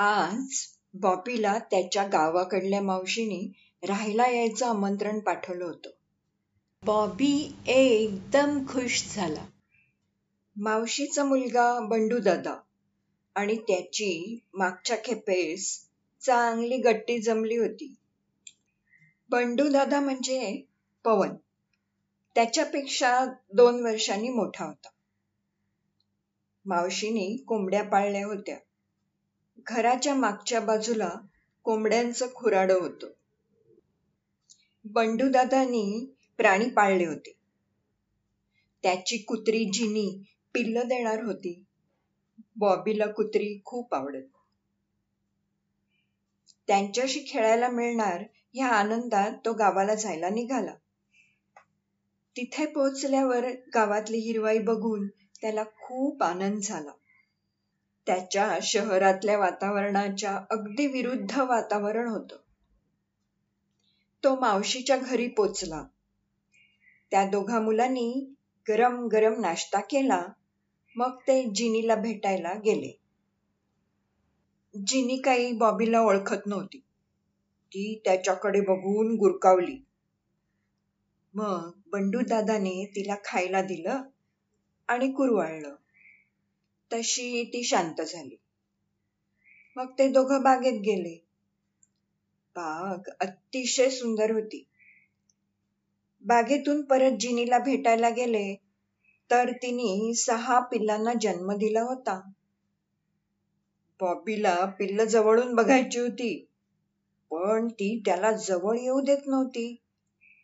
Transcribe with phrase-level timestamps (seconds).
[0.00, 0.46] आज
[0.94, 3.52] बॉबीला त्याच्या गावाकडल्या मावशीने
[3.86, 5.90] राहायला यायचं आमंत्रण पाठवलं होतं.
[6.82, 9.46] बॉबी एकदम खुश झाला.
[10.56, 12.56] मावशीचा मुलगा बंडू दादा
[13.34, 15.88] आणि त्याची मागच्या खेपेस
[16.20, 17.94] चांगली गट्टी जमली होती.
[19.30, 20.62] बंडू दादा म्हणजे
[21.04, 21.34] पवन.
[22.34, 23.24] त्याच्यापेक्षा
[23.54, 24.88] दोन वर्षांनी मोठा होता.
[26.64, 28.56] मावशीने कोंबड्या पाळल्या होत्या.
[29.68, 31.10] घराच्या मागच्या बाजूला
[31.64, 33.06] कोंबड्यांचं खुराडं होतं.
[34.84, 37.32] बंडूदादानी प्राणी पाळले होते.
[38.82, 41.64] त्याची कुत्री जिनी पिल्ल देणार होती.
[42.56, 44.22] बॉबीला कुत्री खूप आवडत.
[46.66, 48.24] त्यांच्याशी खेळायला मिळणार
[48.54, 50.74] ह्या आनंदात तो गावाला जायला निघाला.
[52.36, 55.08] तिथे पोहोचल्यावर गावातली हिरवाई बघून
[55.40, 56.90] त्याला खूप आनंद झाला.
[58.08, 62.36] त्याच्या शहरातल्या वातावरणाच्या अगदी विरुद्ध वातावरण होतं.
[64.24, 65.84] तो मावशीच्या घरी पोचला.
[67.10, 68.34] त्या दोघा मुलांनी
[68.68, 70.26] गरम गरम नाश्ता केला
[70.96, 73.00] मग ते जिनीला भेटायला गेले.
[74.86, 76.78] जिनी काही बॉबीला ओळखत नव्हती.
[77.68, 79.84] ती त्याच्याकडे बघून गुरकावली.
[81.34, 84.02] मग बंडू दादाने तिला खायला दिलं
[84.88, 85.74] आणि कुरवाळलं.
[86.90, 88.36] तशी ती शांत झाली.
[89.76, 91.14] मग ते दोघं बागेत गेले.
[92.56, 94.64] बाग अतिशय सुंदर होती.
[96.24, 98.54] बागेतून परत जिनीला भेटायला गेले
[99.30, 102.20] तर तिने सहा पिल्लांना जन्म दिला होता.
[104.00, 106.46] बॉबीला पिल्ल जवळून बघायची होती
[107.30, 109.74] पण ती त्याला जवळ येऊ देत नव्हती.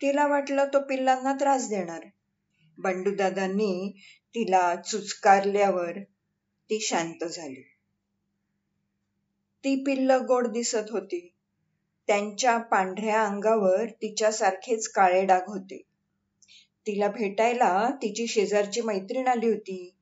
[0.00, 2.00] तिला वाटलं तो पिल्लांना त्रास देणार.
[2.78, 3.92] बंडूदादांनी
[4.34, 5.98] तिला चुचकारल्यावर
[6.72, 7.62] ती शांत झाली.
[9.64, 11.34] ती पिल्ल गोड दिसत होती.
[12.06, 15.82] त्यांच्या पांढऱ्या अंगावर तिच्यासारखेच काळे डाग होते.
[16.86, 19.94] तिला भेटायला तिची शेजारची मैत्रीण आली होती.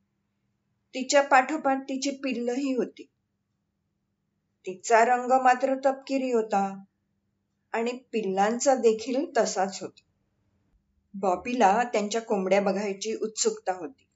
[0.95, 3.07] तिच्या पाठोपाठ तिची पिल्लही होती.
[4.67, 6.85] तिचा रंग मात्र तपकिरी होता
[7.73, 10.03] आणि पिल्लांचा देखील तसाच होता.
[11.15, 14.07] बॉबीला त्यांच्या कोंबड्या बघायची उत्सुकता होती.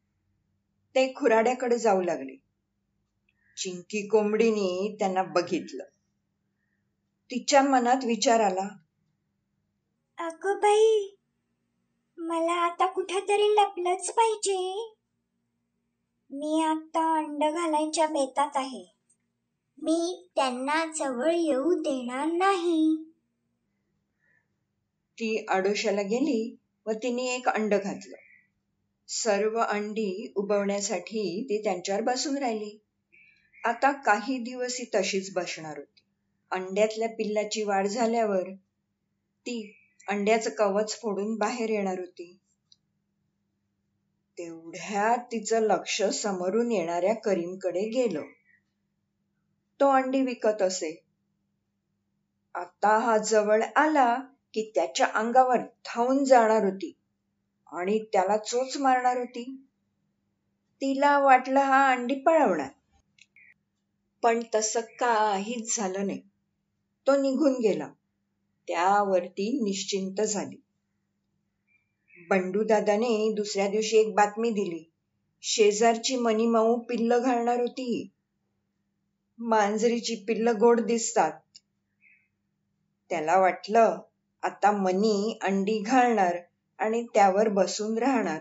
[0.95, 2.44] ते खुराड्याकडे जाऊ लागले.
[3.57, 5.85] चिंकी कोंबडीने त्यांना बघितलं.
[7.31, 8.69] तिच्या मनात विचार आला.
[10.19, 11.17] अगं बाई
[12.19, 14.93] मला आता कुठेतरी लपलंच पाहिजे.
[16.31, 18.95] मी आता अंड घालायच्या बेतात आहे.
[19.83, 22.97] मी त्यांना जवळ येऊ देणार नाही.
[25.13, 28.17] ती आडोशाला गेली व तिने एक अंड घातलं.
[29.09, 32.84] सर्व अंडी उबवण्यासाठी ती त्यांच्यावर बसून राहिली.
[33.65, 36.03] आता काही दिवस ही तशीच बसणार होती.
[36.51, 38.51] अंड्यातल्या पिल्लाची वाढ झाल्यावर
[39.47, 39.77] ती
[40.09, 42.39] अंड्याचं कवच फोडून बाहेर येणार होती.
[44.39, 48.23] तेवढ्यात तिचं लक्ष समोरून येणाऱ्या करीमकडे गेलं.
[49.81, 51.05] तो अंडी विकत असे.
[52.55, 54.17] आता हा जवळ आला
[54.55, 56.99] की त्याच्या अंगावर धावून जाणार होती
[57.73, 59.67] आणि त्याला चोच मारणार होती.
[60.81, 62.69] तिला वाटलं हा अंडी पळवणार.
[64.25, 66.21] पण तसं काहीच झालं नाही.
[67.07, 67.89] तो निघून गेला.
[68.69, 70.57] त्यावरती निश्चिंत झाली.
[72.31, 74.91] बंडू दादाने दुसऱ्या दिवशी एक बातमी दिली.
[75.43, 78.11] शेजारची मणिमाऊ पिल्ल घालणार होती.
[79.39, 81.33] मांजरीची पिल्ल गोड दिसतात.
[83.11, 84.01] त्याला वाटलं
[84.43, 86.37] आता मनी अंडी घालणार
[86.79, 88.41] आणि त्यावर बसून राहणार.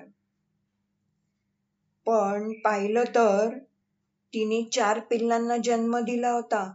[2.06, 3.58] पण पाहिलं तर
[4.34, 6.74] तिने चार पिल्लांना जन्म दिला होता.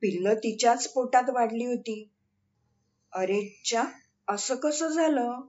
[0.00, 2.10] पिल्ल तिच्याच पोटात वाढली होती.
[3.12, 3.84] अरेच्या
[4.28, 5.40] असं कसं झालं?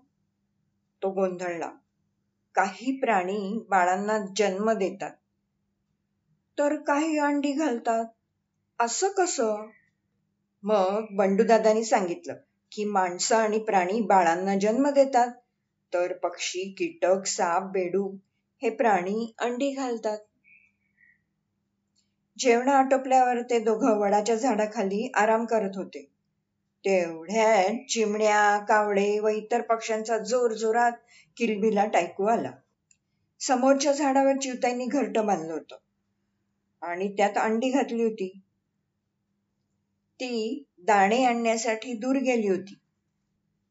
[1.03, 1.71] तो गोंधळला.
[2.55, 5.11] काही प्राणी बाळांना जन्म देतात.
[6.57, 8.05] तर काही अंडी घालतात.
[8.79, 9.69] असं कसं?
[10.63, 12.33] मग बंडूदादानी सांगितलं
[12.71, 15.31] की माणसं आणि प्राणी बाळांना जन्म देतात.
[15.93, 18.15] तर पक्षी कीटक साप बेडूक
[18.61, 20.17] हे प्राणी अंडी घालतात.
[22.39, 26.01] जेवण आटोपल्यावर ते दोघं वडाच्या झाडाखाली आराम करत होते.
[26.83, 30.91] तेवढ्यात चिमण्या कावडे व इतर पक्ष्यांचा जोर जोरात
[31.37, 32.51] किलबिला टायकू आला.
[33.39, 35.75] समोरच्या झाडावर चिवताईंनी घरटं बांधलं होतं.
[36.81, 38.27] आणि त्यात अंडी घातली होती.
[40.19, 42.79] ती दाणे आणण्यासाठी दूर गेली होती.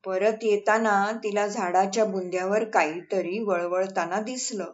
[0.04, 4.72] परत येताना तिला झाडाच्या बुंद्यावर काहीतरी वळवळताना दिसलं.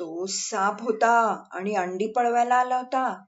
[0.00, 3.24] तो साप होता आणि अंडी पळवायला आला होता.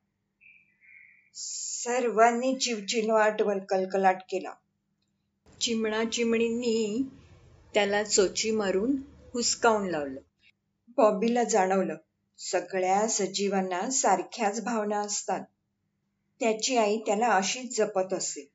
[1.34, 4.52] सर्वांनी चिवचिलवाट कलकलाट केला.
[5.60, 7.08] चिमणा चिमणींनी
[7.74, 8.96] त्याला चोची मारून
[9.34, 10.20] हुसकावून लावलं.
[10.96, 11.96] बॉबीला जाणवलं
[12.38, 15.40] सगळ्या सजीवांना सारख्याच भावना असतात.
[16.40, 18.52] त्याची आई त्याला अशीच जपत असे.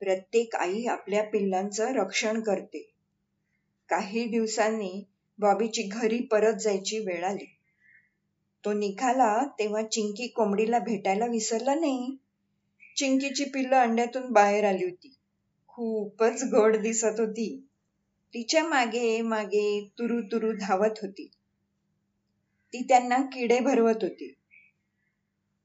[0.00, 2.94] प्रत्येक आई आपल्या पिल्लांचं रक्षण करते.
[3.88, 5.04] काही दिवसांनी
[5.38, 7.44] बॉबीची घरी परत जायची वेळ आली.
[8.64, 12.16] तो निघाला तेव्हा चिंकी कोंबडीला भेटायला विसरला नाही.
[12.96, 15.14] चिंकीची पिल्लं अंड्यातून बाहेर आली होती.
[15.66, 17.66] खूपच गोड दिसत होती.
[18.34, 21.30] तिच्यामागे मागे तुरु तुरु धावत होती.
[22.72, 24.34] ती त्यांना किडे भरवत होती.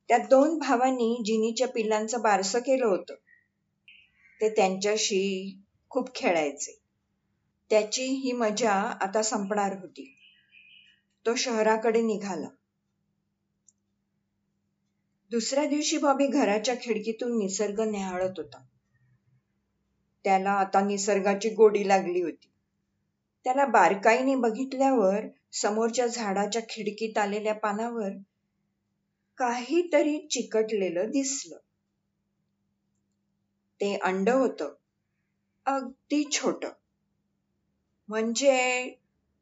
[0.07, 3.15] त्या दोन भावांनी जिनीच्या पिल्लांचं बारसं केलं होतं.
[4.41, 5.59] ते त्यांच्याशी
[5.89, 6.80] खूप खेळायचे.
[7.71, 10.17] त्याची ही मजा आता संपणार होती.
[11.25, 12.47] तो शहराकडे निघाला.
[15.31, 18.65] दुसऱ्या दिवशी बॉबी घराच्या खिडकीतून निसर्ग न्याहाळत होता.
[20.23, 22.51] त्याला आता निसर्गाची गोडी लागली होती.
[23.43, 25.19] त्याला बारकाईने बघितल्यावर
[25.51, 28.09] समोरच्या झाडाच्या खिडकीत आलेल्या पानावर
[29.37, 31.57] काहीतरी चिकटलेलं दिसलं.
[33.81, 34.63] ते अंड होत.
[35.65, 36.65] अगदी छोट.
[38.11, 38.89] म्हणजे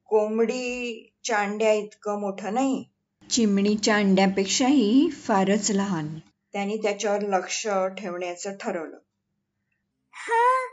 [0.05, 2.83] कोंबडीच्या अंड्या इतकं मोठं नाही.
[3.29, 6.19] चिमणीच्या अंड्यापेक्षाही फारच लहान.
[6.53, 8.97] त्यांनी त्याच्यावर लक्ष ठेवण्याचं ठरवलं.
[10.11, 10.67] हा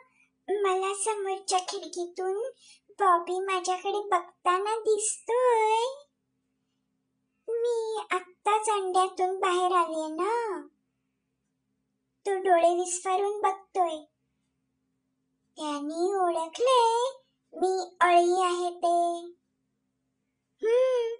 [0.48, 2.42] मला समोरच्या खिडकीतून
[2.90, 5.84] बॉबी माझ्याकडे बघताना दिसतोय.
[7.48, 10.66] मी आत्ताच अंड्यातून बाहेर आले ना.
[12.26, 14.04] तो डोळे विस्फारून बघतोय.
[15.56, 17.22] त्याने ओळखले
[17.56, 18.96] मी अळी आहे ते.
[20.62, 21.14] हम्म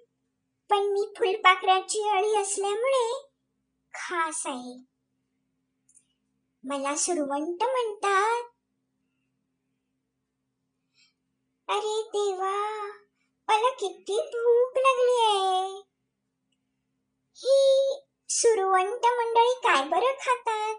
[0.69, 3.27] पण मी फुलपाखराची अळी असल्यामुळे
[3.93, 4.77] खास आहे.
[6.63, 8.43] मला सुरवंट म्हणतात.
[11.69, 12.55] अरे देवा
[13.47, 15.81] मला किती भूक लागली आहे.
[17.37, 17.99] ही
[18.29, 20.75] सुरवंट मंडळी काय बरं खातात?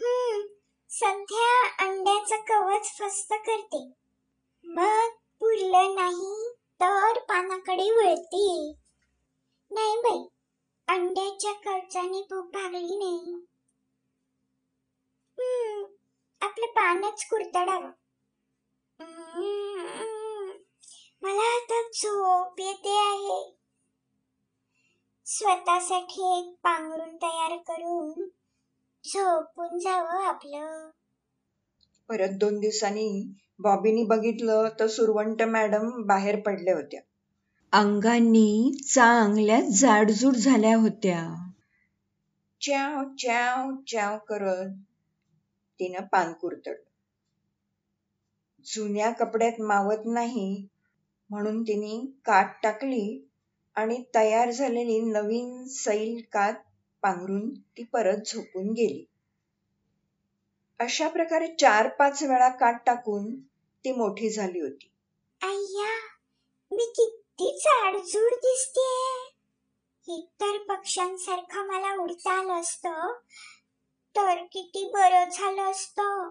[0.00, 0.42] हम्म
[0.90, 3.92] सध्या अंड्याचं कवच फस्त करते.
[4.70, 5.08] मग
[5.40, 8.72] पुरलं नाही तर पानाकडे वळते.
[9.70, 10.26] नाही बाई
[10.88, 13.34] अंड्याच्या कवचाने भूक भागली नाही.
[16.40, 17.90] आपलं पानच कुरतडावं.
[21.22, 23.56] मला आता झोप येते आहे.
[25.26, 28.28] स्वतःसाठी एक पांघरून तयार करून
[29.04, 30.90] झोपून जावं आपलं.
[32.08, 37.00] परत दोन दिवसांनी बॉबीनी बघितलं तर सुरवंट मॅडम बाहेर पडल्या होत्या.
[37.72, 41.18] अंगांनी चांगल्या जाडजूड झाल्या होत्या.
[42.60, 44.72] च्याव च्याव च्याव करत
[45.80, 46.88] तिनं पान कुरतडलं
[48.66, 50.66] जुन्या कपड्यात मावत नाही
[51.30, 53.26] म्हणून तिने काट टाकली
[53.76, 56.54] आणि तयार झालेली नवीन सैल कात
[57.02, 59.04] पांघरून ती परत झोपून गेली.
[60.80, 63.34] अशा प्रकारे चार पाच वेळा काट टाकून
[63.84, 64.92] ती मोठी झाली होती.
[65.42, 66.08] अय्या
[66.70, 69.10] मी किती जाडजूड दिसते
[70.12, 73.12] इतर पक्ष्यांसारखं मला उडता आलं असतं.
[74.16, 76.28] तर किती बरं झालं असतं.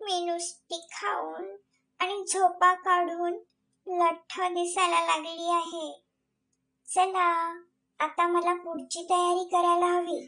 [0.00, 1.56] मी नुसती खाऊन
[1.98, 3.32] आणि झोपा काढून
[3.86, 6.04] लठ्ठ दिसायला लागली आहे.
[6.88, 7.60] चला
[7.98, 10.26] आता मला पुढची तयारी करायला हवी.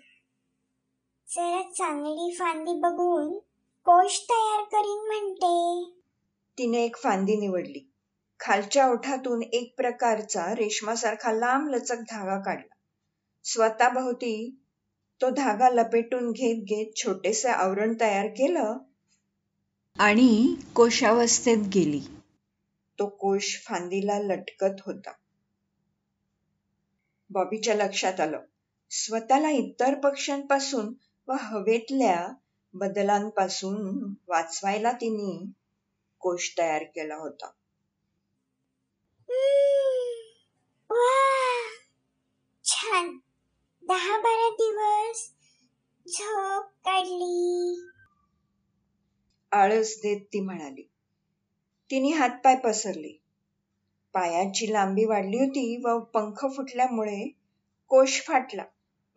[1.29, 3.46] जरा चांगली फांदी बघून
[3.89, 5.85] कोश तयार करीन म्हणते.
[6.59, 7.91] तिने एक फांदी निवडली.
[8.41, 12.75] खालच्या ओठातून एक प्रकारचा रेशमासारखा लांब लचक धागा काढला.
[13.45, 14.61] स्वतःभोवती
[15.21, 18.79] तो धागा लपेटून घेत घेत छोटेसे आवरण तयार केलं
[19.99, 22.01] आणि कोशावस्थेत गेली.
[22.99, 25.11] तो कोश फांदीला लटकत होता.
[27.31, 28.41] बॉबीच्या लक्षात आलं.
[28.91, 30.95] स्वतःला इतर पक्ष्यांपासून
[31.29, 32.29] व हवेतल्या
[32.75, 35.53] बदलांपासून वाचवायला तिने
[36.19, 37.51] कोश तयार केला होता.
[42.65, 43.19] छान.
[43.83, 45.33] दहा बारा दिवस
[46.09, 47.81] झोप काढली.
[49.53, 50.83] आळस देत ती म्हणाली.
[51.91, 53.23] तिने हातपाय पसरले.
[54.13, 57.29] पायाची लांबी वाढली होती व पंख फुटल्यामुळे
[57.89, 58.65] कोश फाटला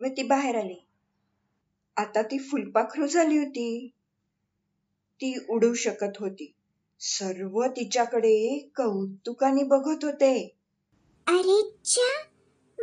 [0.00, 0.86] व ती बाहेर आली.
[2.00, 3.88] आता ती फुलपाखरू झाली होती.
[5.14, 6.52] ती उडू शकत होती.
[7.00, 10.56] सर्व तिच्याकडे कौतुकाने बघत होते.
[11.26, 12.22] अरे च्या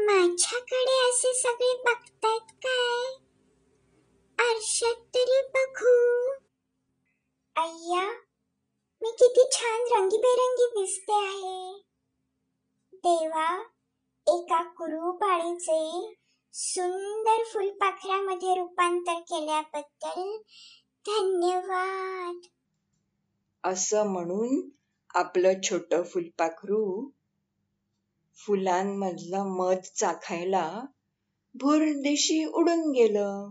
[0.04, 3.14] माझ्याकडे असे सगळे बघतात काय?
[4.50, 6.30] आरशात तरी बघू.
[7.56, 8.12] अय्या
[9.02, 11.82] मी किती छान रंगीबेरंगी दिसते आहे.
[12.94, 13.64] देवा
[14.28, 16.14] एका कुरूपाळीचे
[16.60, 20.38] सुंदर फुलपाखरामध्ये रूपांतर केल्याबद्दल
[21.08, 22.42] धन्यवाद.
[23.64, 24.70] असं म्हणून
[25.16, 27.10] आपलं छोट फुलपाखरू
[28.38, 30.86] फुलांमधलं मध चाखायला
[31.56, 33.50] भुरदिशी उडून गेलं.